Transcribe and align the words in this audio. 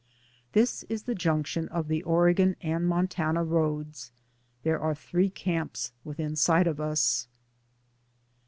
This 0.53 0.81
is 0.89 1.03
the 1.03 1.13
junction 1.13 1.67
of 1.69 1.87
the 1.87 2.01
Oregon 2.01 2.55
and 2.63 2.85
240 2.85 2.85
DAYS 2.87 2.89
ON 3.19 3.33
THE 3.35 3.39
ROAD. 3.41 3.43
Montana 3.43 3.43
roads. 3.83 4.11
There 4.63 4.79
are 4.79 4.95
three 4.95 5.29
camps 5.29 5.91
within 6.03 6.35
sight 6.35 6.65
of 6.65 6.81
us. 6.81 7.27